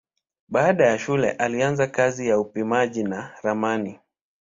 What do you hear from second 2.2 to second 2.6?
ya